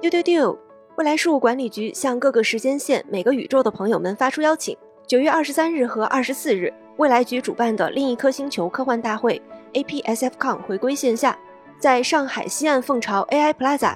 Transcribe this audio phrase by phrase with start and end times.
[0.00, 0.58] 丢丢丢！
[0.96, 4.74] 未来事务管理局向各个时间线、每个宇宙的朋友们发出邀请：
[5.06, 9.40] 九月二十三日和二十四日，未来局主办的另一颗星球科幻大会
[9.74, 11.38] APSFCon 回归线下，
[11.78, 13.94] 在上海西岸凤巢 AI Plaza，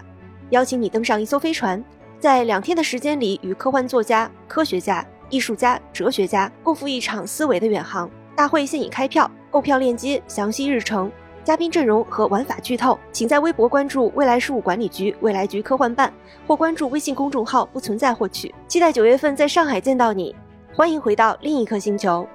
[0.50, 1.82] 邀请你登上一艘飞船，
[2.20, 8.10] 在两天的时间里，与科幻作家、科学家、艺术家、哲学家共赴一场思维的远航。
[8.36, 11.10] 大会现已开票，购票链接、详细日程。
[11.44, 16.10] 嘉宾阵容和玩法剧透，请在微博关注未来事务管理局未来局科幻办，
[16.46, 18.54] 或关注微信公众号不存在获取。
[18.66, 20.34] 期待九月份在上海见到你，
[20.74, 22.26] 欢迎回到另一颗星球。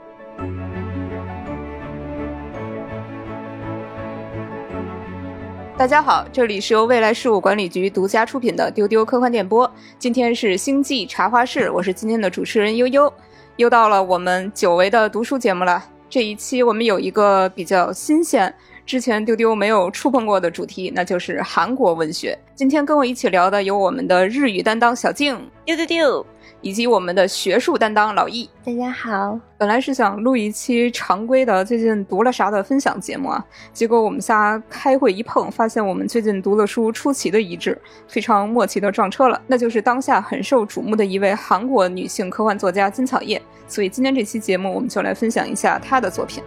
[5.76, 9.71] 大家好，这里是由未来事务管理局独家出品的丢丢科幻电波。
[9.98, 13.12] 今天是星际茶话室，我是今天的主持人悠悠。
[13.55, 15.84] 又到了我们久违的读书节目了。
[16.07, 18.53] 这一期我们有一个比较新鲜。
[18.89, 22.35] 之前丢丢没有触碰过的主题，那就是韩国文学。
[22.55, 26.26] 今天跟我一起聊的有我们的日语担当小静，丢丢丢，
[26.62, 28.49] 以及我们的学术担当老易。
[28.65, 39.40] 大家好，本来是想录一期常规的最近读了啥的分享节目啊，结果我们仨开会一碰，发现我们最近读的书出奇的一致，非常默契的撞车了。
[39.45, 43.40] 那就是当下很受瞩目的一位韩国女性科幻作家金草叶。
[43.67, 46.43] 所以今天这期节目，我们就来分享一下她的作品。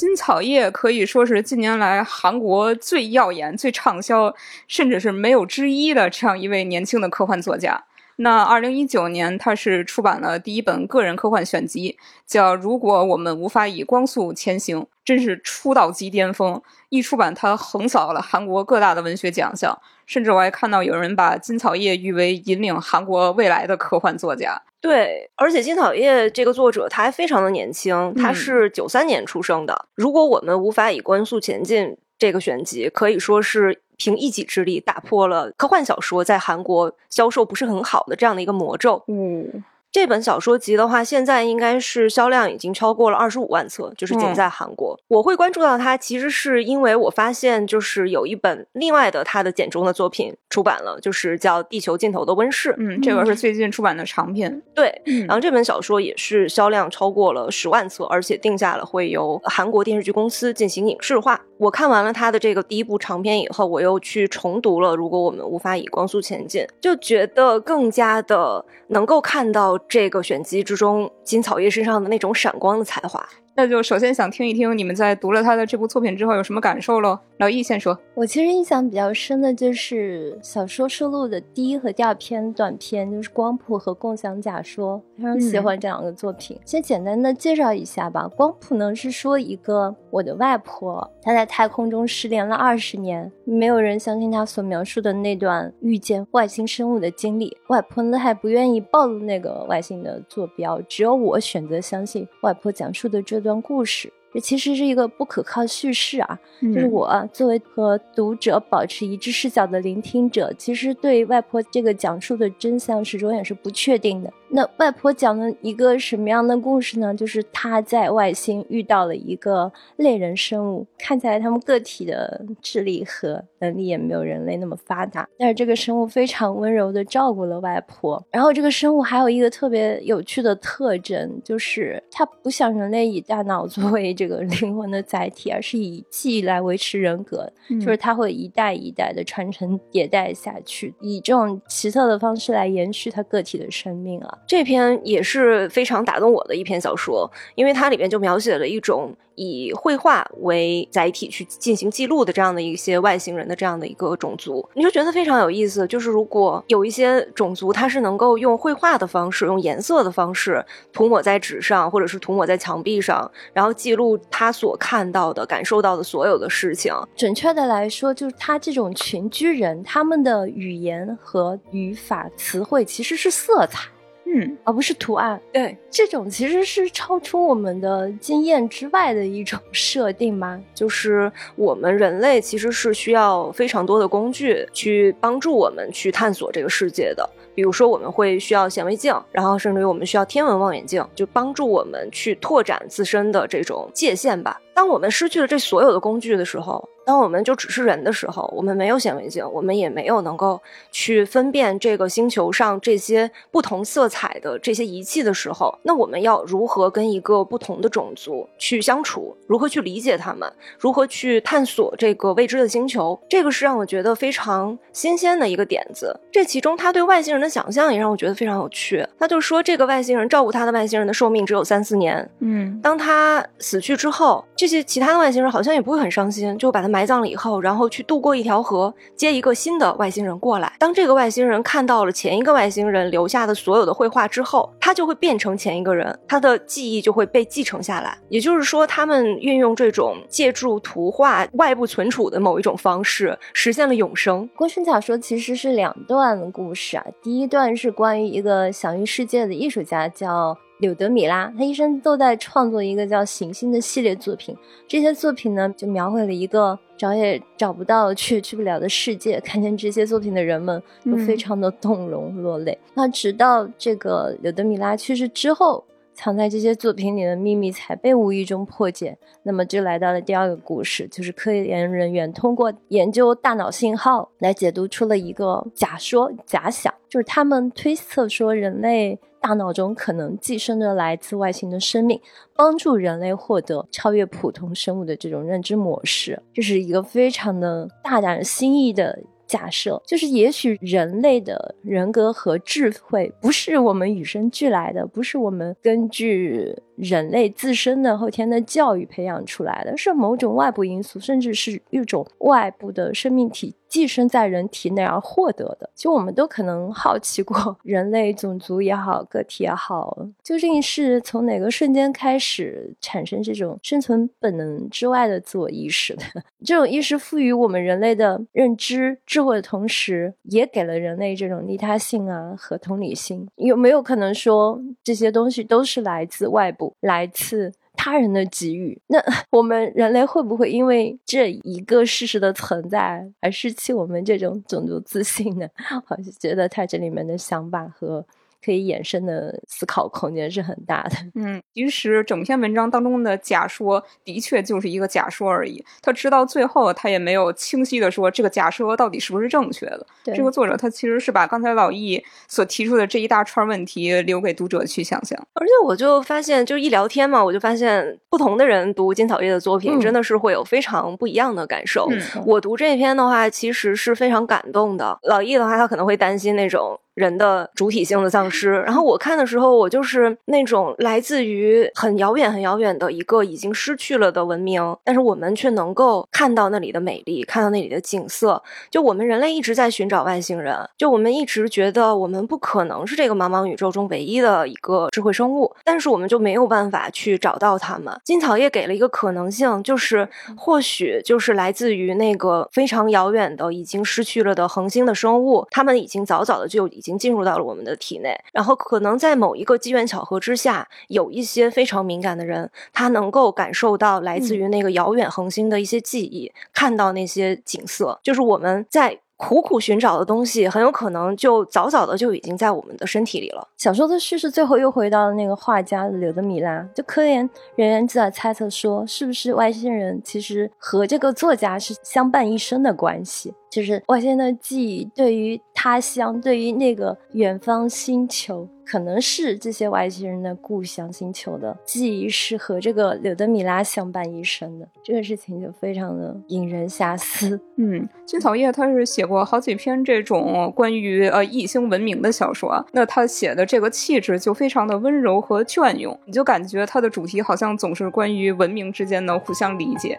[0.00, 4.34] 金草叶可以说是近年来韩国最耀眼、最畅销，
[4.66, 7.84] 甚至是没有之一的这样一位年轻的科幻作家。
[8.22, 16.60] 那二零一九年，他是出版了第一本个人科幻选集，叫《如果我们无法以光速前行》，真是出道即巅峰。
[16.90, 24.60] 一出版，他横扫了韩国各大的文学奖项，甚至我还看到有人把金草叶誉为引领韩国未来的科幻作家。
[24.82, 29.86] 对，而且金草叶这个作者他还非常的年轻，他是九三年出生的。
[29.94, 39.04] 如果我们无法以光速前进，这个选集可以说是凭一己之力打破了科幻小说在韩国销售不是很好的这样的一个魔咒。
[39.08, 39.62] 嗯。
[39.92, 44.96] 这本小说集的话，现在应该是销量已经超过了二十五万册，就是仅在韩国。
[45.08, 52.70] 我会关注到它，其实是因为我发现，就是有一本另外的他的简中的作品出版了，就是叫《地球尽头的温室》。
[52.78, 54.62] 嗯，这本是最近出版的长篇。
[54.72, 61.40] 对，然后这本小说也是销量超过了十万册，而且定下了会由韩国电视剧公司进行影视化。
[61.58, 69.79] 我看完了他的这个第一部长篇以后，我又去重读了《如果我们无法以光速前进》，就觉得更加的能够看到。
[69.88, 73.28] 这个选集之中，金草叶身上的那种闪光的才华。
[73.60, 77.18] 那就首先想听一听你们在读了他的这部作品之后有什么感受喽？
[77.36, 77.98] 老易先说。
[78.14, 86.58] 我其实印象比较深的就是小说收录的第一和第二篇短篇，就是《光谱》和《共享假说》，非常喜欢这两个作品。
[86.64, 97.54] 先简单的介绍一下吧，《光谱》呢是说一个我的外婆，她在太空中失联了二十年，没有人相信她所描述的那段遇见外星生物的经历。
[97.68, 103.49] 外婆呢还不愿意暴露那个外星的坐标，只有我选择相信外婆讲述的这段。
[103.50, 104.12] 段故事。
[104.32, 114.32] 这其实是一个不可靠叙事啊，就是我作为和读者保持一致视角的聆听者，其实对外婆这个讲述的真相始终也是不确定的。
[114.52, 117.14] 那外婆讲了一个什么样的故事呢？
[117.14, 128.20] 就是她在外星遇到了一个类人生物，看起来他们个体的智力和能力也没有人类那么发达，但是这个生物非常温柔的照顾了外婆。
[128.32, 144.38] 然后这个生物还有一个特别有趣的特征，就是它不像人类以大脑作为这个灵魂的载体，而是以记忆来维持人格，就是它会一代一代的传承迭代下去，以这种奇特的方式来延续它个体的生命啊。
[144.46, 149.14] 这篇也是非常打动我的一篇小说，因为它里面就描写了一种。
[149.36, 155.86] 以绘画为载体去进行记录的这样的一些外星人的这样的一个种族，你就觉得非常有意思。
[155.86, 160.62] 就是如果有一些种族，它是能够用绘画的方式、用颜色的方式
[160.92, 166.92] 涂抹在纸上，或者是涂抹在墙壁上，然后记录他所看到的、感受到的所有的事情。
[167.16, 173.88] 准确的来说，就是他这种群居人，他们的语言和语法、词汇其实是色彩。
[174.32, 175.40] 嗯，而不是图案。
[175.52, 180.62] 对，这种其实是超出我们的经验之外的一种 设定吗？
[180.72, 187.28] 就是我们人类其实是需要非常多的工具去帮助我们去探索这个世界的。
[187.52, 194.60] 比如说，我们会需要显微镜，然后甚至于我们需要天文望远镜，就帮助我们去拓展自身的这种界限吧。
[194.72, 196.88] 当我们失去了这所有的工具的时候。
[197.10, 200.62] 当我们就只是人的时候，我们没有显微镜，我们也没有能够
[200.92, 209.36] 去分辨这个星球上这些不同色彩的这些仪器的时候，那我们要如何跟一个不同的种族去相处？
[209.48, 210.48] 如何去理解他们？
[210.78, 213.18] 如何去探索这个未知的星球？
[213.28, 216.16] 这个是让我觉得非常新鲜的一个点子。
[216.30, 219.04] 这其中他对外星人的想象也让我觉得非常有趣。
[219.18, 222.30] 他就说，这个外星人照顾他的外星人的寿命只有三四年。
[222.38, 226.99] 嗯，当他死去之后，这些其他的外星人好像也不会很伤心，就把他埋。
[227.00, 230.70] 埋葬了以后，然后去渡过一条河，接一个新的外星人过来。
[230.78, 238.18] 当这个外星人看到了前一个外星人留下的所有的绘画之后，他就会变成前一个人，他的记忆就会被继承下来。
[238.28, 244.44] 也就是说，他们运用这种借助图画外部存储的某一种方式，实现了永生。
[244.54, 250.54] 《郭生小说》其实是两段故事啊，第一段是关于一个享誉世界的艺术家，叫。
[250.80, 254.56] 柳德米拉，他一生都在创作一个叫《行星》的系列作品。
[254.88, 259.38] 这些作品呢，就描绘了一个找也找不到、去去不了的世界。
[259.40, 262.76] 看见这些作品的人们都非常的动容、落泪。
[262.94, 265.84] 那直到这个柳德米拉去世之后，
[266.20, 269.16] 藏在这些作品里的秘密才被无意中破解。
[269.42, 279.18] 那么就来到了第二个故事，就是科研人员通过研究大脑信号来解读出了一个假说、假想，就是他们推测说人类。
[279.42, 282.20] 大脑中可能寄生着来自外星的生命，
[282.54, 289.18] 帮助人类获得超越普通生物的这种认知模式，这是一个非常的大胆新意的
[289.50, 290.00] 假设。
[290.06, 303.74] 就是也许人类的人格和智慧不是我们与生俱来的，不是我们根据人类自身的后天的教育培养出来的，是某种外部因素，甚至是一种外部的生命体。
[303.90, 316.22] 寄生在人体内而获得的，其实我们都可能好奇过，人类种族也好，个体也好，究竟是从哪个瞬间开始产生这种生存本能之外的自我意识的？
[316.64, 323.48] 这种意识赋予我们人类的认知智慧的同时，也给了人类这种利他性啊和同理心。
[323.56, 327.72] 有没有可能说这些东西都是来自外部，来自？
[327.96, 335.68] 他人的给予，那我们人类会不会因为这一个事实的存在而失去我们这种种族自信呢？
[336.08, 338.24] 我就觉得他这里面的想法和。
[338.64, 341.16] 可以衍生的思考空间是很大的。
[341.34, 345.84] 嗯，其实整篇文章当中的假说的确就是一个假说而已。
[346.02, 350.06] 他直到最后，他也没有清晰的说这个假说到底是不是正确的。
[350.24, 355.38] 这个作者他其实是把刚才老易所提出的这一大串问题留给读者去想象。
[355.54, 362.08] 而且我就发现，就一聊天嘛，我就发现不同的人读金草叶的作品，真的是会有非常不一样的感受。
[362.46, 365.18] 我读这篇的话，其实是非常感动的。
[365.22, 366.98] 老易的话，他可能会担心那种。
[367.20, 378.62] 人的主体性的丧失，然后我看的时候，我就是那种来自于很遥远、很遥远的一个已经失去了的文明，但是我们却能够看到那里的美丽，看到那里的景色。
[378.90, 388.18] 就我们人类一直在寻找外星人，就我们一直觉得我们不可能是这个茫茫宇宙中唯一的一个智慧生物，但是我们就没有办法去找到他们。
[388.24, 390.26] 金草叶给了一个可能性，就是
[390.56, 397.09] 或许就是来自于那个非常遥远的、已经失去了的恒星的生物，他们已经早早的就已经。
[397.10, 409.18] 已经进入到了我们的体内，然后可能在某一个机缘巧合之下，有一些非常敏感的人，他能够感受到来自于那个遥远恒星的一些记忆，看到那些景色，就是我们在。
[409.42, 413.66] 苦苦寻找的东西，很有可能就早早的就已经在我们的身体里了。
[413.78, 423.54] 小说的叙事最后又回到了那个画家柳德米拉，就科研人员就在猜测说，是不是外星人其实和这个作家是相伴一生的关系？
[423.70, 428.68] 就是外星的记忆对于他乡，对于那个远方星球。
[428.84, 437.60] 可能是这些外星人的故乡星球的记忆是和这个柳德米拉相伴一生的，这个事情就非常的引人遐思。
[437.78, 450.18] 嗯，金草叶他是写过好几篇这种关于呃异星文明的小说，那他写的这个气质就非常的温柔和隽永，你就感觉他的主题好像总是关于文明之间的互相理解。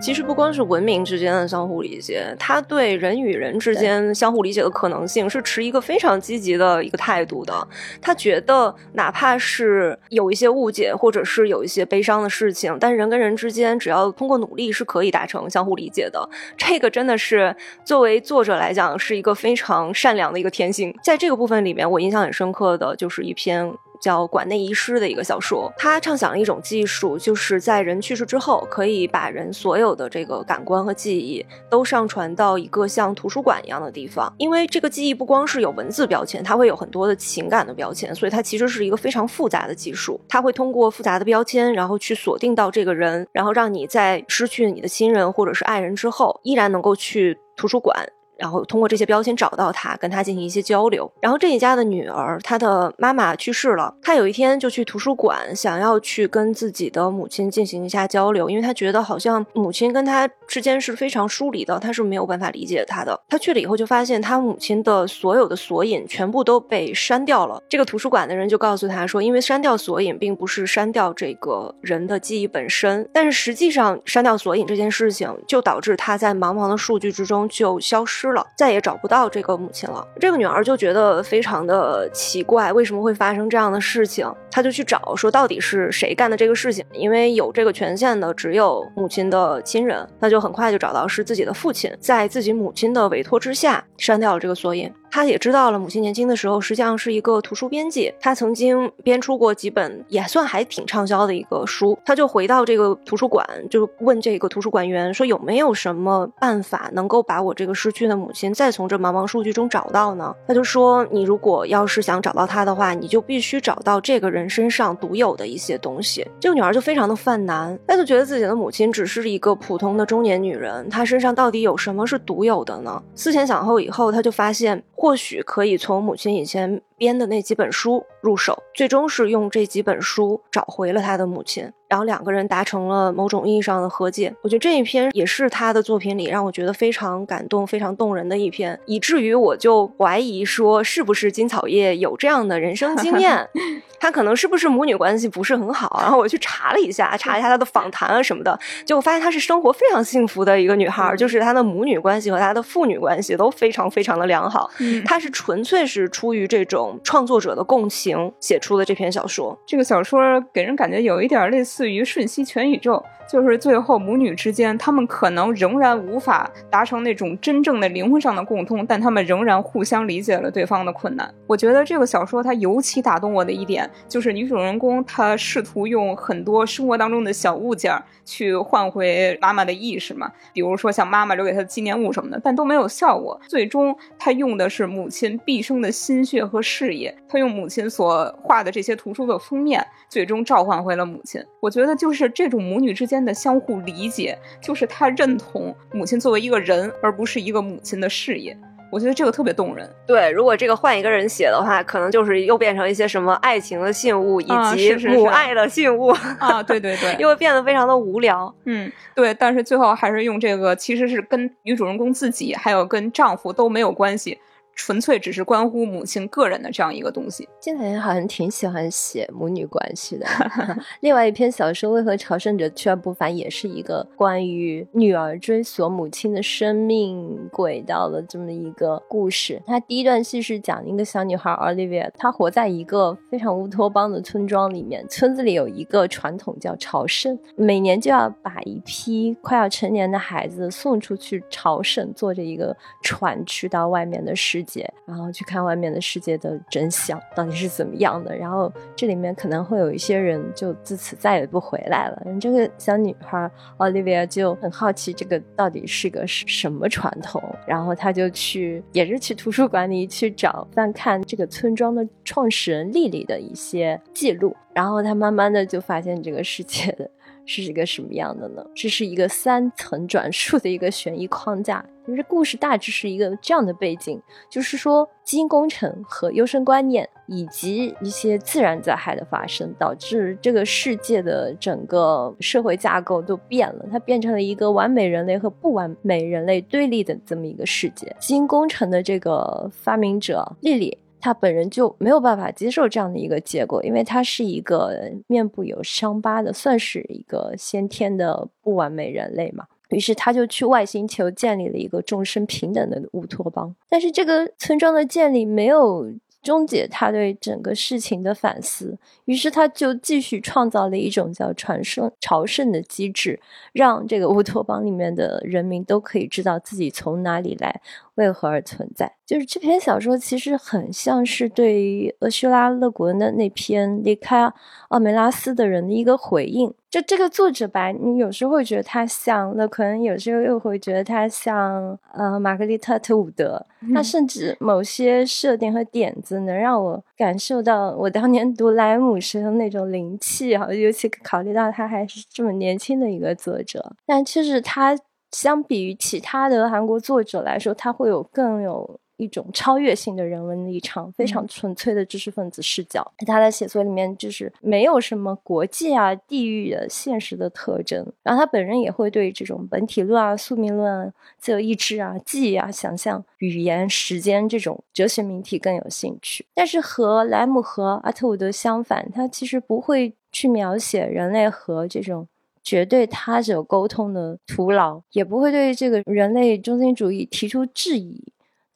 [0.00, 7.68] 其实不光是文明之间的相互理解，他对人与人之间相互理解的可能性是持一个非常积极的一个态度的。
[8.00, 16.26] 他觉得，哪怕是有一些误解，或者是有一些悲伤的事情，但人跟人之间只要通过努力是可以达成相互理解的。
[16.56, 20.94] 这个真的是作为作者来讲，是一个非常善良的一个天性。
[21.02, 23.74] 在这个部分里面，我印象很深刻的就是一篇。
[24.00, 25.72] 叫《馆内遗失》的一个小说。
[25.76, 34.32] 他畅想了一种技术，就是在人去世之后，可以把人所有的这个感官和记忆都上传到一个像图书馆一样的地方。
[34.38, 40.20] 因为这个记忆不光是有文字标签，它会有很多的情感的标签，所以它其实是一个非常复杂的技术。
[40.28, 48.06] 它会通过复杂的标签，然后去锁定到这个人，然后让你在失去你的亲人或者是爱人之后，依然能够去图书馆。
[48.38, 51.10] 然后通过这些标签找到他，跟他进行一些交流。
[51.20, 63.20] 然后这一家的女儿，她的妈妈去世了，她有一天就去图书馆，想要去跟自己的母亲进行一下交流，因为她觉得好像母亲跟她之间是非常疏离的，她是没有办法理解她的。
[63.28, 67.60] 她去了以后，就发现她母亲的所有的索引全部都被删掉了。
[67.68, 78.27] 这个图书馆的人就告诉她说，因为删掉索引并不是删掉这个人的记忆本身，但是实际上删掉索引这件事情就导致她在茫茫的数据之中就消失。
[78.32, 80.06] 了，再也找不到这个母亲了。
[80.20, 84.32] 这个女儿就觉得非常的奇怪，为什么会发生这样的事情？
[84.50, 86.84] 她就去找，说到底是谁干的这个事情？
[86.92, 94.92] 因为有这个权限的只有母亲的亲人，那就很快就找到是自己的父亲，在自己母亲的委托之下删掉了这个索引。
[95.10, 101.98] 他也知道了，母亲年轻的时候实际上是一个图书编辑，他曾经编出过几本也算还挺畅销的一个书。
[102.04, 123.02] 他就回到这个图书馆，就问这个图书馆员说：“有没有什么办法能够把我这个失去的母亲再从这茫茫数据中找到呢？”他就说：“你如果要是想找到他的话，你就必须找到这个人身上独有的一些东西。”这个女孩就非常的犯难，她就觉得自己的母亲只是一个普通的中年女人，她身上到底有什么是独有的呢？
[123.14, 124.82] 思前想后以后，她就发现。
[125.00, 131.72] 或许可以从母亲以前编的那几本书入手，最终是用这几本书找回了他的母亲。
[131.88, 134.34] 然后两个人达成了某种意义上的和解。
[134.42, 143.48] 我觉得这一篇也是他的作品里让我觉得非常感动、非常动人的一篇，以至于我就怀疑说，是不是金草叶有这样的人生经验？
[144.00, 145.98] 他可能是不是母女关系不是很好？
[146.02, 154.70] 然后我去查了一下，查一下他的访谈啊什么的，结果发现她是生活非常幸福的一个女孩，就是她的母女关系和她的父女关系都非常非常的良好。
[155.06, 159.58] 她是纯粹是出于这种创作者的共情写出的这篇小说。
[159.66, 161.88] 这个小说给人感觉有一点类似。
[161.90, 163.02] 于瞬息全宇宙。
[163.28, 171.32] 就是最后母女之间，他们可能仍然无法达成那种真正的灵魂上的共通，但他们仍然互相理解了对方的困难。
[171.46, 183.38] 我觉得这个小说它尤其打动我的一点，就是女主人公她试图用很多生活当中的小物件去换回妈妈的意识嘛，比如说像妈妈留给她的纪念物什么的，但都没有效果。
[183.46, 191.44] 最终她用的是母亲毕生的心血和事业，她用母亲所画的这些图书的封面，最终召唤回了母亲。
[191.60, 193.17] 我觉得就是这种母女之间。
[193.24, 198.56] 的相互理解，就是他认同母亲作为一个人，而不是一个母亲的事业。
[198.90, 199.86] 我觉得这个特别动人。
[200.06, 206.08] 对，如果这个换一个人写的话，可能就是又变成一些什么爱情的信物，以及母爱的信物
[206.38, 208.54] 啊，对对对， 又会变得非常的无聊。
[208.64, 214.38] 嗯，对，但是最后还是用这个，其实是跟女主人公自己，还有跟丈夫都没有关系。
[214.78, 217.46] 纯粹只是关乎母亲个人的这样一个东西。
[217.60, 220.24] 金彩叶好像挺喜欢写母女关系的。
[221.02, 229.60] 另外一篇小说《为何朝圣者却不凡》也是一个关于女儿追索母亲的生命轨道的这么一个故事。
[229.66, 235.04] 它第一段戏是讲一个小女孩 Olivia，她活在一个非常乌托邦的村庄里面。
[235.08, 244.64] 村子里有一个传统叫朝圣，每年就要把一批快要成年的孩子送出去朝圣，坐着一个船去到外面的世。
[245.06, 252.22] 然后去看外面的世界的真相到底是怎么样的，然后这里面可能会有一些人就自此再也不回来了。
[252.40, 267.10] 这个小女孩 Olivia 就很好奇这个到底是个什么传统，然后她就去也是去图书馆里去找翻看这个村庄的创始人莉莉的一些记录，然后她慢慢的就发现这个世界的。
[267.48, 268.62] 是一个什么样的呢？
[268.74, 271.84] 这是一个三层转述的一个悬疑框架。
[272.06, 274.18] 就是故事大致是一个这样的背景，
[274.50, 288.14] 就是说基因工程和优生观念以及一些自然灾害的发生，导致这个世界的整个社会架构都变了，它变成了一个完美人类和不完美人类对立的这么一个世界。
[288.18, 290.96] 基因工程的这个发明者莉莉。
[291.20, 299.66] 他本人就没有办法接受这样的一个结果，因为他是一个面部有伤疤的，算是一个先天的不完美人类嘛。
[299.88, 303.74] 于是他就去外星球建立了一个众生平等的乌托邦。
[303.88, 306.12] 但是这个村庄的建立没有。
[306.40, 313.40] 终结他对整个事情的反思，于是他就继续创造了一种叫传圣朝圣的机制，
[313.72, 317.80] 让这个乌托邦里面的人民都可以知道自己从哪里来，
[318.18, 319.10] 为何而存在？
[319.24, 324.52] 就是这篇小说其实很像是对于厄修拉·勒古恩的那篇《离开
[324.88, 326.74] 奥梅拉斯的人》的一个回应。
[326.90, 333.66] 就这个作者吧，你有时候会觉得他像勒奎恩，有时候又会觉得他像呃玛格丽特·特伍德。
[333.94, 343.94] 他甚至某些设定和点子能让我感受到我当年读莱姆时的那种灵气啊，尤其考虑到他还是这么年轻的一个作者。
[344.06, 344.96] 但其实他
[345.32, 348.98] 相比于其他的韩国作者来说，他会有更有。
[349.18, 353.04] 一种超越性的人文立场，非常纯粹的知识分子视角。
[353.26, 358.06] 他的写作里面就是没有什么国际啊、地域的现实的特征。
[358.22, 366.46] 然后他本人也会对这种本体论啊、宿命论、啊自由意志啊、记忆啊、想象、语言、时间这种哲学命题更有兴趣。
[366.54, 372.28] 但是和莱姆和阿特伍德相反，他其实不会去描写人类和这种
[372.68, 378.22] 绝对他者沟通的徒劳，也不会对这个人类中心主义提出质疑。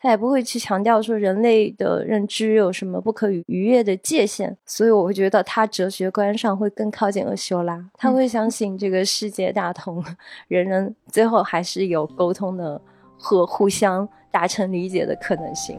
[0.00, 7.84] 他也不会去强调说人类的认知有什么不可逾越的界限，所以我会觉得他哲学观上会更靠近厄修拉。
[7.99, 10.02] 他会相信这个世界大同，
[10.49, 12.80] 人人最后还是有沟通的
[13.18, 15.78] 和互相达成理解的可能性。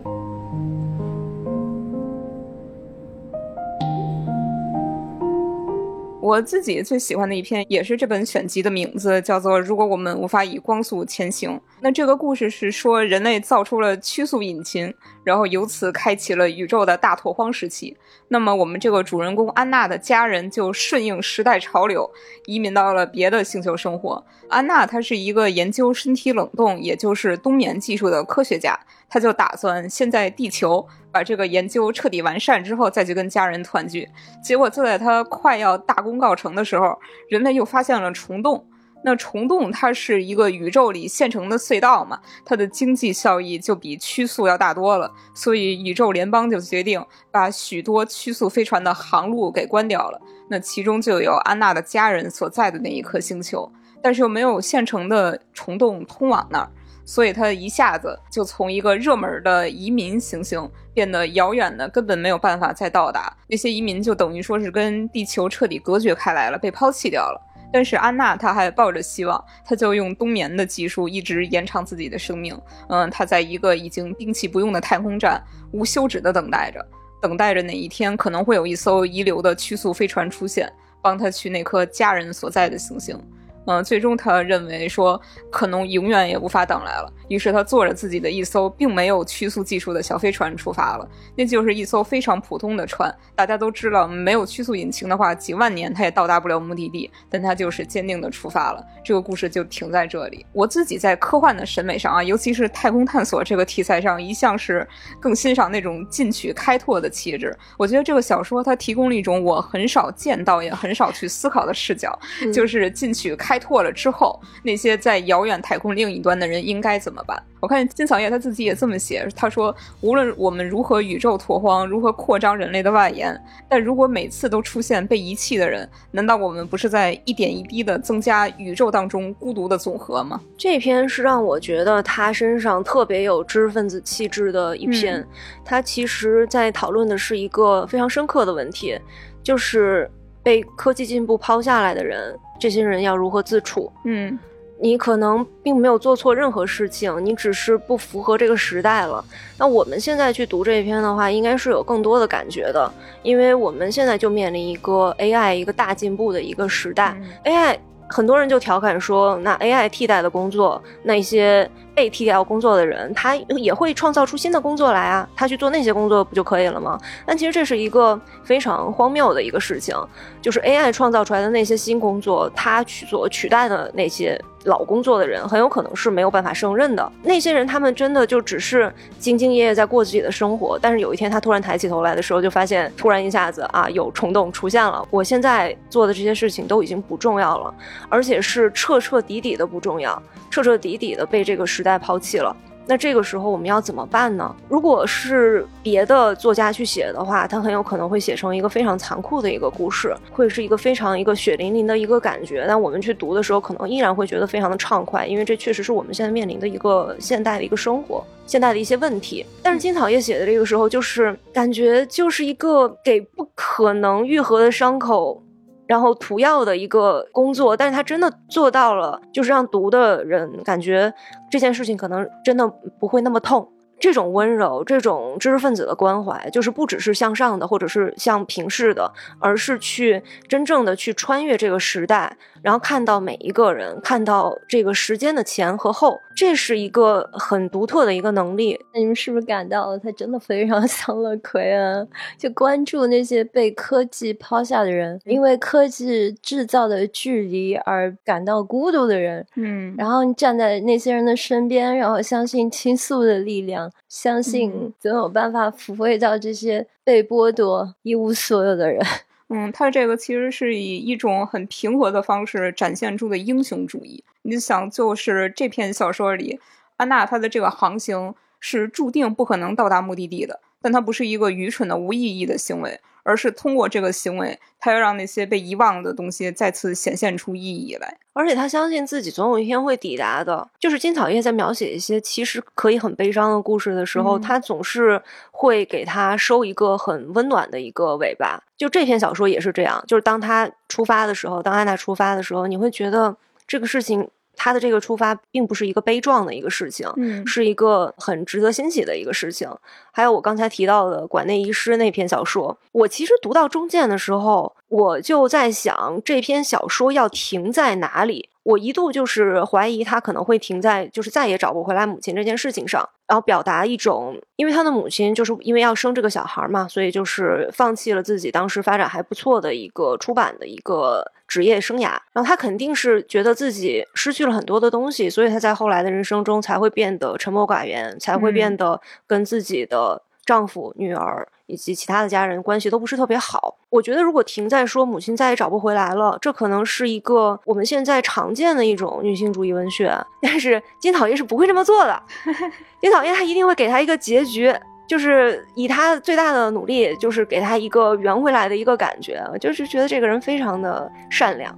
[6.23, 11.49] 我自己最喜欢的一篇也是这本选集的名字，叫做《如果我们无法以光速前行》。
[11.85, 17.97] 那这个故事是说人类造出了曲速引擎，然后由此开启了宇宙的大拓荒时期。
[18.29, 22.09] 那么我们这个主人公安娜的家人就顺应时代潮流，
[22.45, 24.25] 移民到了别的星球生活。
[24.47, 30.87] 安娜她是一个研究身体冷冻，也就是冬眠技术的科学家，她就打算先在地球。
[31.11, 34.09] 把这个研究彻底完善之后，再去跟家人团聚。
[34.43, 36.97] 结果就在他快要大功告成的时候，
[37.29, 38.65] 人类又发现了虫洞。
[39.05, 45.11] 那虫洞它是一个宇宙里现成的隧道嘛，它的经济效益就比曲速要大多了。
[45.33, 50.21] 所以宇宙联邦就决定把许多曲速飞船的航路给关掉了。
[50.47, 53.69] 那其中就有安娜的家人所在的那一颗星球，
[54.01, 56.69] 但是又没有现成的虫洞通往那儿。
[57.05, 63.35] 所以它一下子就从一个热门的移民行星变得遥远的，根本没有办法再到达。
[63.47, 67.41] 那些移民就等于说是跟地球彻底隔绝开来了，被抛弃掉了。
[67.73, 72.55] 但是安娜她还抱着希望，她就用冬眠的技术一直延长自己的生命。
[72.87, 76.85] 嗯，她在一个已经兵器不用的太空站无休止的等待着，
[77.19, 83.19] 等待着哪一天可能会有一艘遗留的曲速飞船出现，帮她去那颗家人所在的行星。
[83.65, 91.09] 嗯，最终他认为说可能永远也无法等来了，于是他坐着自己的一艘并没有曲速技术的小飞船出发了。
[91.37, 97.09] 那就是一艘非常普通的船，大家都知道，没有曲速引擎的话，几万年他也到达不了目的地。
[97.29, 98.85] 但他就是坚定的出发了。
[99.01, 100.45] 这个故事就停在这里。
[100.51, 104.85] 我自己在科幻的审美上啊，尤其是太空探索这个题材上，一向是
[105.21, 107.57] 更欣赏那种进取开拓的气质。
[107.77, 112.19] 我觉得这个小说它提供了一种我很少见到也很少去思考的视角，
[112.53, 113.52] 就是进取开。
[113.53, 117.39] 开拓了之后，那些在遥远太空另一端的人应该怎么办？
[117.59, 123.39] 我看金草叶他自己也这么写，他说：“无论我们如何宇宙拓荒，如何扩张人类的外延，
[123.69, 135.23] 但如果每次都出现被遗弃的人，难道我们不是在一点一滴的增加宇宙当中孤独的总和吗？”这篇是让我觉得他身上特别有知识分子气质的一篇。
[135.63, 138.99] 他其实在讨论的是一个非常深刻的问题，
[139.43, 140.09] 就是
[140.41, 142.35] 被科技进步抛下来的人。
[142.63, 143.91] 这些人要如何自处？
[144.05, 144.39] 嗯，
[144.79, 149.21] 你可能并没有做错任何事情，你只是不符合这个时代了。
[149.57, 152.89] 那我们现在去读这一篇的话，应该是有更多的感觉的，
[153.21, 157.17] 因为我们现在就面临一个 AI 一个大进步的一个时代。
[157.43, 166.99] AI 很多人就调侃说，那 AI 替代的工作，那些被替代工作的人，他也会创造出新的工作来啊，他去做那些工作不就可以了吗？
[167.25, 169.95] 但其实这是一个非常荒谬的一个事情。
[170.41, 177.11] 就是 AI 创造出来的那些新工作，他去所取代的那些老工作的人，很有可能是没有办法胜任的。
[177.21, 180.77] 那些人，他们真的就只是兢兢业业在过自己的生活。
[180.81, 185.07] 但是有一天，他突然抬起头来的时候，就发现突然一下子啊，有虫洞出现了。
[185.09, 187.73] 我现在做的这些事情都已经不重要了，
[188.09, 192.55] 而且是彻彻底底的不重要，彻彻底底的被这个时代抛弃了。
[192.85, 194.53] 那这个时候我们要怎么办呢？
[194.67, 202.65] 如果是别的作家去写的话，他很有可能会写成一个非常残酷的一个故事，会是一个非常一个血淋淋的一个感觉。
[202.67, 209.45] 但我们去读的时候，可能依然会觉得非常的畅快，因为这确实是我们现在面临的一个现代的一个生活，现代的一些问题。
[209.61, 215.41] 但是金草叶写的这个时候，就是感觉就是一个给不可能愈合的伤口
[215.87, 221.13] 然后涂药的一个工作，但是他真的做到了，就是让读的人感觉
[221.49, 222.67] 这件事情可能真的
[222.99, 223.72] 不会那么痛。
[224.03, 238.77] 这种温柔，这种知识分子的关怀，就是不只是向上的，或者是向平视的，而是去真正的去穿越这个时代，然后看到每一个人，看到这个时间的前和后，这是一个很独特的一个能力。
[238.93, 242.05] 那你们是不是感到了他真的非常 像乐奎啊？
[242.37, 249.47] 就关注那些被科技抛下的人，因为科技制造的距离而感到孤独的人。
[249.55, 253.89] 嗯，然后你站在那些人的身边，然后相信倾诉的力量。
[254.09, 259.05] 相信总有办法抚慰到这些被剥夺、一无所有的人。
[259.49, 264.23] 嗯，他这个其实是以一种很平和的方式展现出的英雄主义。
[264.41, 266.59] 你想，就是这篇小说里，
[266.97, 272.99] 安娜她的这个航行是注定不可能到达目的地的，但它不是一个愚蠢的、无意义的行为。
[273.23, 278.17] 而是通过这个行为，他要让那些被遗忘的东西再次显现出意义来。
[278.33, 280.67] 而且他相信自己总有一天会抵达的。
[280.79, 288.61] 就是金草叶在描写一些其实可以很悲伤的故事的时候，他总是会给他收一个很温暖的一个尾巴。
[288.77, 293.35] 就这篇小说也是这样，就是当他出发的时候，当安娜出发的时候，你会觉得
[293.67, 294.29] 这个事情。
[294.55, 299.69] 他的这个出发并不是一个悲壮的一个事情，嗯，是一个很值得欣喜的一个事情。
[300.11, 308.49] 还有我刚才提到的馆内医师那篇小说，我其实读到中间的时候，我就在想这篇小说要停在哪里。
[308.63, 331.47] 我一度就是怀疑他可能会停在就是再也找不回来母亲这件事情上，然后表达一种，因为他的母亲就是因为要生这个小孩嘛，所以就是放弃了自己当时发展还不错的一个出版的一个职业生涯，然后他肯定是觉得自己失去了很多的东西，所以他在后来的人生中才会变得沉默寡言，才会变得跟自己的丈夫、女儿。
[331.73, 333.75] 以及其他的家人关系都不是特别好。
[333.89, 340.15] 我觉得，如果停在说母亲再也找不回来了，这可能是一个我们现在常见的一种女性主义文学。
[340.41, 342.23] 但是金讨厌是不会这么做的。
[343.01, 344.73] 金讨厌他一定会给他一个结局，
[345.07, 349.43] 就是以他最大的努力，就是给他一个圆回来的一个感觉。
[349.59, 351.75] 就是觉得这个人非常的善良。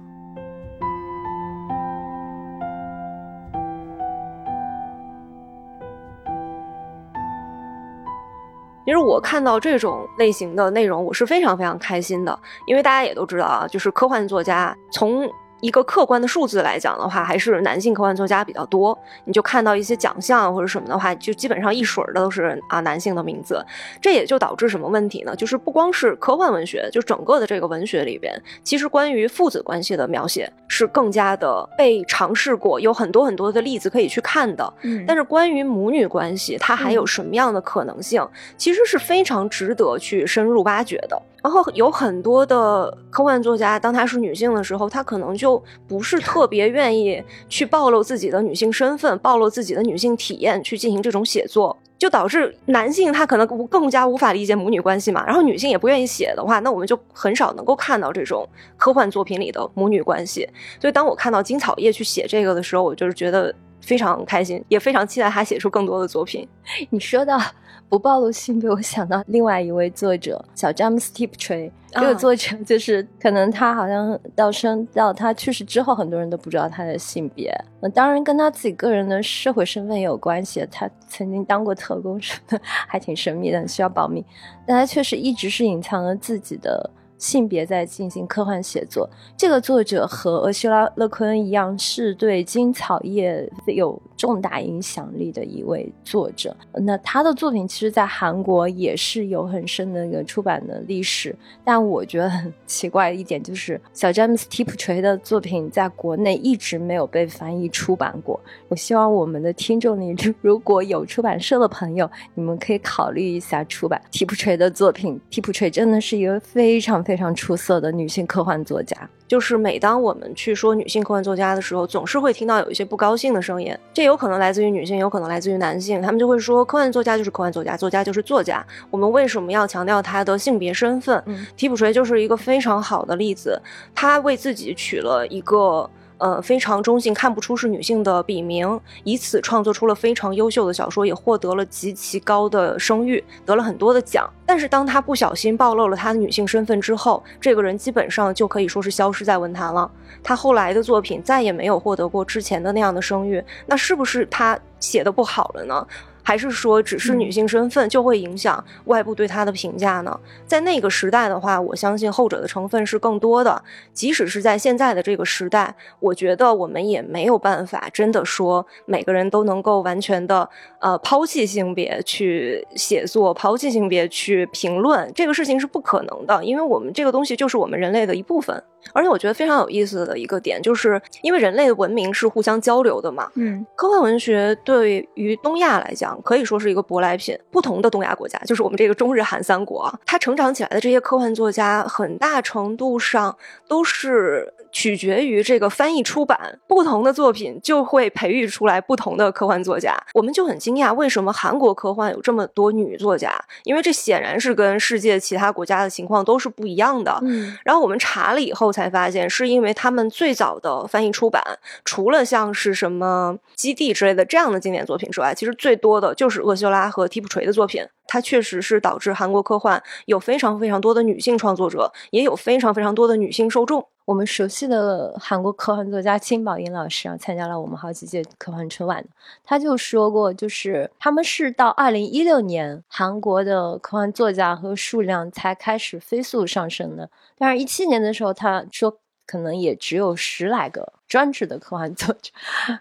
[8.86, 15.28] 其实我看到这种类型的内容，我是非常非常开心的，因为大家也都知道啊，就是科幻作家从。
[15.60, 18.96] 一个客观的数字来讲的话，还是男性科幻作家比较多。
[19.24, 23.64] 你就看到一些奖项或者什么的话，就基本上一水儿的都是啊男性的名字。
[24.00, 25.34] 这也就导致什么问题呢？
[25.34, 34.72] 就是不光是科幻文学，就整个的这个文学里边，其实关于父子关系的描写是更加的被尝试过，有很多很多的例子可以去看的。
[34.82, 38.26] 嗯，但是关于母女关系，它还有什么样的可能性？
[38.56, 41.20] 其实是非常值得去深入挖掘的。
[41.46, 55.24] 然后有很多的科幻作家，当她是女性的时候，她可能就不是特别愿意去暴露自己的女性身份，暴露自己的女性体验去进行这种写作，就导致男性他可能更加无法理解母女关系嘛。
[55.24, 58.44] 然后女性也不愿意写的话，那我们就很少能够看到这种
[58.76, 60.48] 科幻作品里的母女关系。
[60.80, 63.54] 所以当我看到金草叶去写这个的时候，我就是觉得
[63.86, 66.46] 非常开心，也非常期待他写出更多的作品。
[66.90, 67.40] 你说到。
[67.88, 71.70] 不暴露性别，我想到另外一位作者小詹姆斯·蒂普锤。
[71.92, 77.56] 这个作者就是可能他好像到生到他去世之后，很多人都不知道他的性别。
[77.80, 80.66] 那当然跟他自己个人的社会身份也有关系。
[80.68, 84.24] 他曾经当过特工什么的， 还挺神秘的，需要保密。
[84.66, 86.90] 但他确实一直是隐藏了自己的。
[87.18, 96.54] 性别在进行科幻写作，这个作者和厄修拉·勒昆一样，是对金草叶有重大影响力的一位作者。
[96.72, 101.34] 那他的作品其实，在韩国也是有很深的一个出版的历史。
[101.64, 108.38] 但我觉得很奇怪的一点就是，小詹姆斯·提普锤的作品在国内一直没有被翻译出版过。
[108.68, 115.18] 我希望我们的听众里 如果有出版社的朋友，你们可以考虑一下出版提普锤的作品。
[115.30, 117.05] 提普锤真的是一个非常。
[117.06, 118.96] 非常出色的女性科幻作家，
[119.28, 123.72] 就是每当我们去说女性科幻作家的时候，总是会听到有一些不高兴的声音。
[123.94, 126.02] 这有可能来自于女性，有可能来自于男性。
[126.02, 128.66] 他们就会说，科幻作家就是科幻作家，作家就是作家。
[128.90, 131.22] 我们为什么要强调他的性别身份？
[131.56, 133.62] 提普锤就是一个非常好的例子，
[133.94, 135.88] 他为自己取了一个。
[136.18, 144.28] 呃，非常中性，看不出是女性的笔名，以此创作出了非常优秀的小说，也获得了极其高的声誉，得了很多的奖。
[144.46, 149.90] 但是当他不小心暴露了他的女性身份之后，这个人基本上就可以说是消失在文坛了。
[150.22, 153.42] 他后来的作品再也没有获得过之前的那样的声誉。
[153.66, 155.86] 那是不是他写的不好了呢？
[156.26, 160.18] 还是说只是女性身份就会影响外部对她的评价呢？
[160.44, 163.62] 在那个时代的话，我相信后者的成分是更多的。
[163.92, 178.60] 即使是在现在的这个时代，我觉得我们也没有办法真的说每个人都能够完全的呃抛弃性别去写作，抛弃性别去评论，这个事情是不可能的，因为我们这个东西就是我们人类的一部分。
[178.92, 183.30] 而且我觉得非常有意思的一个点，就是因为人类的文明是互相交流的嘛。
[183.34, 187.38] 嗯，科幻文学对于东亚来讲，可以说是一个舶来品。
[187.50, 193.36] 不同的东亚国家，就是我们这个中日韩三国啊，它成长起来的这些科幻作家，很大程度上
[193.68, 194.52] 都是。
[194.76, 199.96] 取决于这个翻译出版，不同的作品就会培育出来不同的科幻作家。
[200.12, 203.42] 我们就很惊讶，为什么韩国科幻有这么多女作家？
[203.64, 207.18] 因为这显然是跟世界其他国家的情况都是不一样的。
[207.22, 211.42] 嗯，然后我们查了以后才发现，是因为他们最早的翻译出版，
[211.82, 217.82] 除了像是什么《基地》之类的这样的经典作品之外，其实最多的就是厄修拉和提普锤的作品。
[218.06, 223.88] 它确实是导致韩国科幻有非常非常多的女性创作者，也有非常非常多的女性受众。
[224.06, 229.04] 我们熟悉的韩国科幻作家金宝英老师啊，参加了我们好几届科幻春晚
[229.44, 237.10] 他就说过，就是他们是到二零一六年，韩国的科幻作家和数量才开始飞速上升的。
[237.36, 238.98] 但是，一七年的时候，他说。
[239.28, 242.30] 可能也只有十来个专职的科幻作者，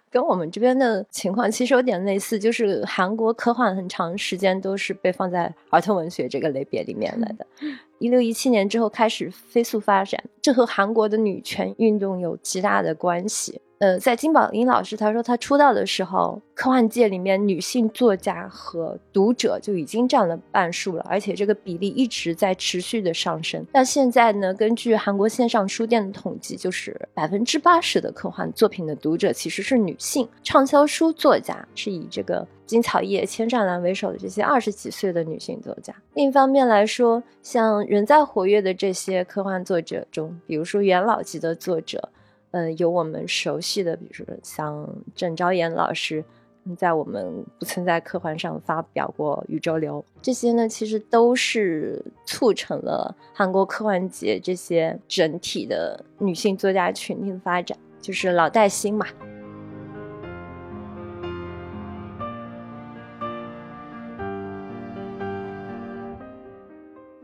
[0.10, 2.40] 跟我们这边的情况其实有点类似。
[2.40, 7.46] 就是韩国科幻很长时间都是被放在儿童文学这个类别里面来的。
[8.00, 13.62] 一六一七年之后开始飞速发展，这和韩国的女权运动有极大的关系。
[13.86, 23.64] 呃，在金宝英老师他说他出道的时候，科幻界里面女性作家和读者就已经占了半数了，而且这个比例一直在持续的上升。
[23.72, 35.94] 那现在呢，根据韩国线上书店的统计，就是百分之八十的科幻作品的读者其实是女性，畅销书作家是以这个金草叶、千善兰为首的这些二十几岁的女性作家。
[36.16, 42.10] 另一方面来说，像仍在活跃的这些科幻作者中，比如说元老级的作者。
[42.56, 46.24] 嗯，有我们熟悉的，比如说像郑昭妍老师，
[46.78, 59.06] 在我们不存在科幻上发表过《宇宙流》，这些呢，其实都是促成了韩国科幻界这些整体的女性作家群体的发展，就是老带新嘛。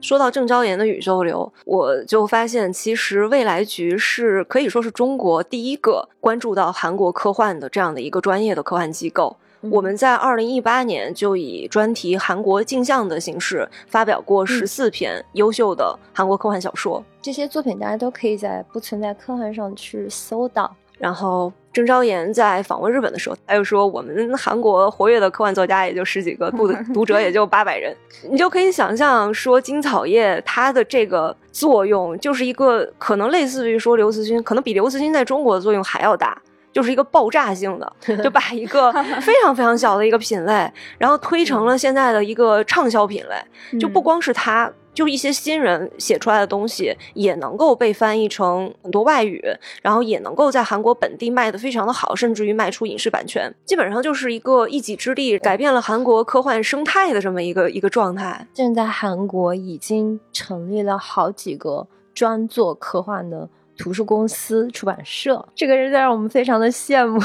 [0.02, 9.38] 说到郑昭妍的宇宙流，我就发现其实未来局是可以说是中国第一个关注到韩国科幻的这样的一个专业的科幻机构。
[9.70, 20.76] 我们在二零一八年就以专题韩国镜像的形式发表过十四篇优秀的韩国科幻小说，这些作品大家都可以在不存在科幻上去搜到。
[20.98, 27.96] 然后郑昭妍在访问日本的时候，他就说我们韩国活跃的科幻作家也就十几个，读 读者也就八百人，
[28.30, 36.38] 你就可以想象说金草叶它的这个作用就是一个可能类似于说刘慈欣，可能比刘慈欣在中国的作用还要大，
[36.74, 43.36] 就是一个爆炸性的， 就把一个非常非常小的一个品类，然后推成了现在的一个畅销品类，
[43.80, 44.72] 就不光是它。
[45.02, 49.44] 就一些新人写出来的东西，也能够被翻译成很多外语，
[49.82, 58.46] 然后也能够在韩国本地卖的非常的好，甚至于卖出影视版权，基本上就是一个一己之力改变了韩国科幻生态的这么一个一个状态。
[58.54, 63.50] 现在韩国已经成立了好几个专做科幻的。
[63.78, 67.20] 图书公司、出版社，这个人在让我们非常的羡慕。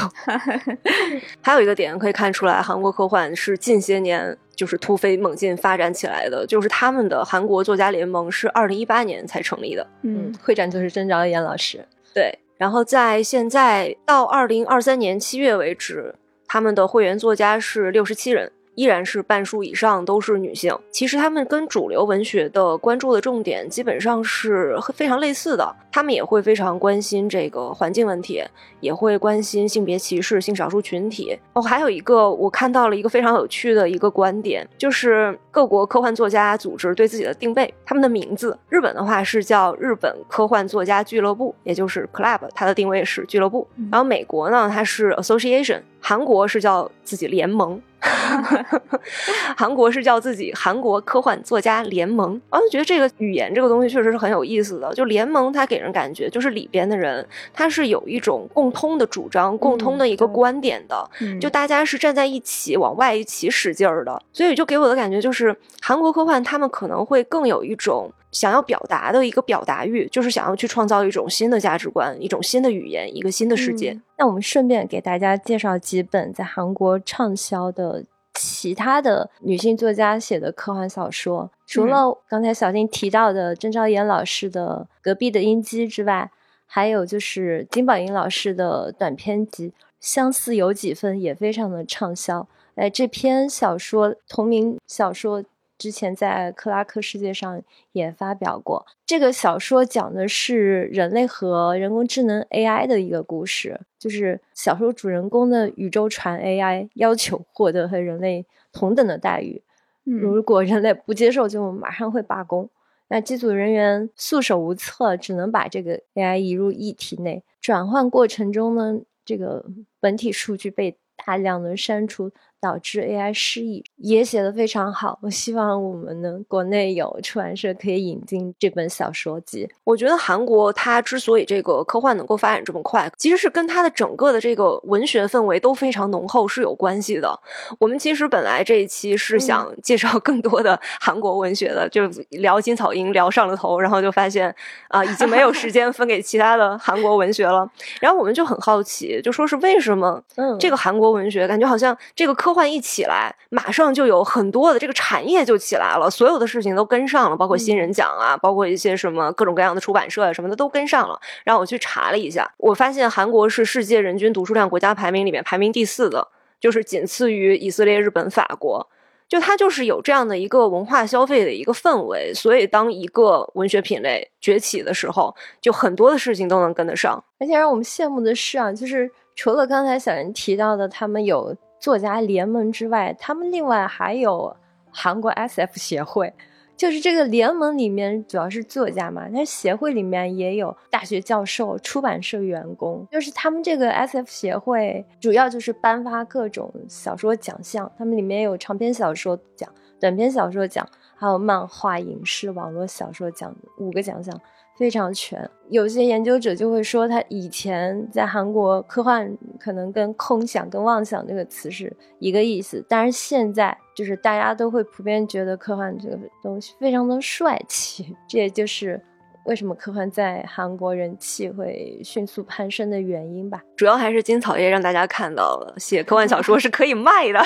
[1.39, 9.87] 还有一个点可以看出来，韩国科幻是近些年就是突飞猛进发展起来的，就是他们的韩国作家联盟是二零一八年才成立的。
[10.01, 11.85] 嗯，会长就是郑昭妍老师。
[12.13, 16.15] 对，然后在现在到二零二三年七月为止，
[16.47, 18.51] 他们的会员作家是六十七人。
[18.77, 20.77] 依然是半数以上都是女性。
[20.91, 25.75] 其实他们跟主流文学的关注的重点基本上是非常类似的。
[25.91, 28.43] 他们也会非常关心这个环境问题，
[28.81, 31.35] 也会关心性别歧视、性少数群体。
[31.53, 43.67] 哦，还有一个我看到了一个非常有趣的一个观点，就是各国科幻作家组织对自己的定位，他们的名字，日本的话是叫日本科幻作家俱乐部，也就是 club，它的定位是俱乐部。
[43.91, 47.81] 然后美国呢，它是 association，韩国是叫自己联盟。
[49.55, 54.93] 韩国是叫自己韩国科幻作家联盟，我就觉得这个语言这个东西确实是很有意思的。
[54.93, 64.21] 就联盟，它给人感觉就是里边的人，他是有一种共通的主张、共通的一个观点的，就大家是站在一起往外一起使劲儿的。
[64.33, 73.99] 所以就给我的感觉就是，韩国科幻他们可能会更有一种想要表达的一个表达欲，就是想要去创造一种新的价值观、一种新的语言、一个新的世界。
[74.17, 86.29] 那我们顺便给大家介绍几本在韩国畅销的其他的女性作家写的科幻小说，除了刚才小金提到的郑昭妍老师的《隔壁的音机》之外，
[86.65, 92.47] 还有就是金宝英老师的短篇集《相似有几分》也非常的畅销。
[92.75, 95.43] 哎，这篇小说同名小说。
[95.77, 97.61] 之前在克拉克世界上
[97.91, 98.85] 也发表过。
[99.05, 109.61] 这个小说讲的是人类和人工智能 AI 的一个故事，就是小说主人公的宇宙船 AI 要求获得和人类同等的待遇，
[110.03, 112.69] 如果人类不接受，就马上会罢工。
[113.09, 117.43] 那机组人员束手无策，只能把这个 AI 移入异体内。
[117.61, 119.65] 转换过程中呢，这个
[119.99, 122.31] 本体数据被大量的删除。
[122.59, 125.19] 导致 AI 失忆，也写的非常好。
[125.21, 129.69] 我希望我们能，国内有出版社可以引进这本小说集。
[129.83, 137.39] 我觉得韩国它之所以这个科幻能够发展这么快，其实是跟它的整个的这个文学氛围都非常浓厚是有关系的。
[137.79, 144.53] 我们其实本来这一期是想介绍更多的韩国文学的，就聊金草英聊上了头，然后就发现
[144.89, 147.69] 啊，已经没有时间分给其他的韩国文学了。
[147.99, 150.21] 然后我们就很好奇，就说是为什么
[150.59, 161.19] 这个韩国文学感觉好像这个科科幻一起来，马上就有很多的这个产业就起来了，所有的事情都跟上了，包括新人奖啊，包括一些什么各种各样的出版社啊什么的都跟上了。
[161.43, 166.25] 然后我去查了一下，我发现韩国是世界人均读书量国家排名里面排名第四的，
[166.57, 168.89] 就是仅次于以色列、日本、法国。
[169.27, 177.21] 就它就是有这样的一个文化消费的一个氛围，所以当一个文学品类崛起的时候，就很多的事情都能跟得上。
[177.41, 181.53] 而且让我们羡慕的是啊，就是除了刚才小人提到的，他们有。
[181.79, 184.55] 作家联盟之外，他们另外还有
[184.91, 186.33] 韩国 SF 协会，
[186.75, 204.39] 就是这个联盟里面主要是作家嘛，但是协会里面也有大学教授、出版社员工，就是他们这个 SF 协会主要就是颁发各种小说奖项，他们里面有长篇小说奖、短篇小说奖，还有漫画、影视、网络小说奖五个奖项。
[204.77, 219.01] 非常全，有些研究者就会说，他以前在韩国科幻可能跟空想、跟妄想这个词是一个意思，但是现在就是大家都会普遍觉得科幻这个东西非常的帅气， 这也就是
[219.45, 223.59] 为什么科幻在韩国人气会迅速攀升的原因吧。
[223.75, 227.43] 主要还是金草叶让大家看到了，写科幻小说是可以卖的，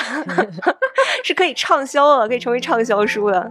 [1.24, 3.50] 是可以畅销的，可以成为畅销书的。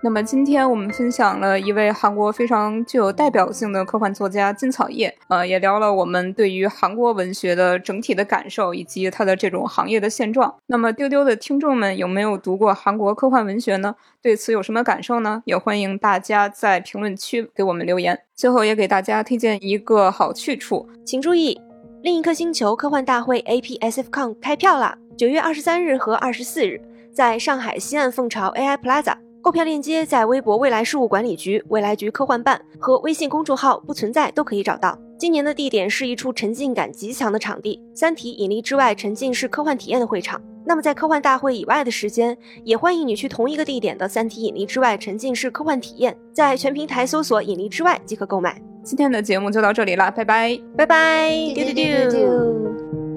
[0.00, 10.54] 那么今天我们分享了一位韩国非常具有代表性的科幻作家金草叶，呃，也聊了我们对于韩国文学的整体的感受以及它的这种行业的现状。
[10.66, 13.96] 那么丢丢的听众们有没有读过韩国科幻文学呢？
[14.22, 15.42] 对此有什么感受呢？
[15.44, 18.20] 也欢迎大家在评论区给我们留言。
[18.36, 21.60] 最后也给大家推荐一个好去处，请注意，
[22.02, 24.96] 另一颗星球科幻大会 APSFCon 开票啦！
[25.16, 26.80] 九月二十三日和二十四日，
[27.12, 29.27] 在上海西岸凤巢 AI Plaza。
[29.40, 34.98] 购票链接在微博“未来事务管理局”、“未来局科幻办”和微信公众号“不存在”都可以找到。
[35.16, 40.40] 今年的地点是一处沉浸感极强的场地——《三体：引力之外》沉浸式科幻体验的会场。
[40.66, 48.60] 那么在科幻大会以外的时间，也欢迎你去同一个地点的《三体：引力之外》沉浸式科幻体验，在全平台搜索“引力之外”即可购买。
[48.82, 53.07] 今天的节目就到这里了，拜拜，拜拜，丢丢丢。